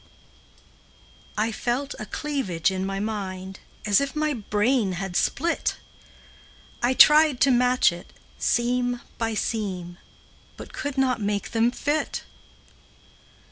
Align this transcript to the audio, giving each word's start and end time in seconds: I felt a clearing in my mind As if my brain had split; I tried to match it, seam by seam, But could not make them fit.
I 1.37 1.51
felt 1.51 1.93
a 1.99 2.07
clearing 2.07 2.63
in 2.71 2.87
my 2.87 2.99
mind 2.99 3.59
As 3.85 4.01
if 4.01 4.15
my 4.15 4.33
brain 4.33 4.93
had 4.93 5.15
split; 5.15 5.77
I 6.81 6.95
tried 6.95 7.39
to 7.41 7.51
match 7.51 7.91
it, 7.91 8.11
seam 8.39 9.01
by 9.19 9.35
seam, 9.35 9.99
But 10.57 10.73
could 10.73 10.97
not 10.97 11.21
make 11.21 11.51
them 11.51 11.69
fit. 11.69 12.23